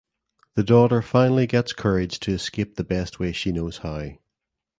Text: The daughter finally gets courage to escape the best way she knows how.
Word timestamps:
The 0.55 0.63
daughter 0.63 1.03
finally 1.03 1.45
gets 1.45 1.73
courage 1.73 2.19
to 2.21 2.31
escape 2.31 2.73
the 2.73 2.83
best 2.83 3.19
way 3.19 3.31
she 3.33 3.51
knows 3.51 3.77
how. 3.77 4.05